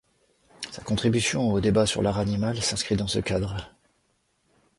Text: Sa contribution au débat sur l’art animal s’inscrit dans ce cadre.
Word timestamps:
Sa 0.71 0.81
contribution 0.81 1.51
au 1.51 1.61
débat 1.61 1.85
sur 1.85 2.01
l’art 2.01 2.17
animal 2.17 2.59
s’inscrit 2.63 2.95
dans 2.95 3.05
ce 3.05 3.19
cadre. 3.19 3.75